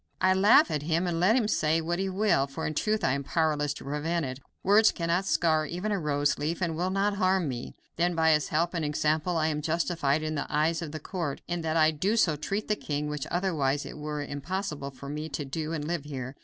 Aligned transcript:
I 0.19 0.33
laugh 0.33 0.71
at 0.71 0.81
him 0.81 1.05
and 1.05 1.19
let 1.19 1.35
him 1.35 1.47
say 1.47 1.79
what 1.79 1.99
he 1.99 2.09
will, 2.09 2.47
for 2.47 2.65
in 2.65 2.73
truth 2.73 3.03
I 3.03 3.11
am 3.11 3.23
powerless 3.23 3.71
to 3.75 3.83
prevent 3.83 4.25
it. 4.25 4.39
Words 4.63 4.91
cannot 4.91 5.27
scar 5.27 5.67
even 5.67 5.91
a 5.91 5.99
rose 5.99 6.39
leaf, 6.39 6.59
and 6.59 6.75
will 6.75 6.89
not 6.89 7.17
harm 7.17 7.47
me. 7.47 7.75
Then, 7.97 8.15
by 8.15 8.31
his 8.31 8.47
help 8.47 8.73
and 8.73 8.83
example 8.83 9.37
I 9.37 9.49
am 9.49 9.61
justified 9.61 10.23
in 10.23 10.33
the 10.33 10.51
eyes 10.51 10.81
of 10.81 10.91
the 10.91 10.99
court 10.99 11.41
in 11.47 11.61
that 11.61 11.77
I 11.77 11.95
so 12.15 12.35
treat 12.35 12.67
the 12.67 12.75
king, 12.75 13.09
which 13.09 13.27
otherwise 13.29 13.85
it 13.85 13.95
were 13.95 14.23
impossible 14.23 14.89
for 14.89 15.07
me 15.07 15.29
to 15.29 15.45
do 15.45 15.71
and 15.71 15.85
live 15.85 16.05
here. 16.05 16.35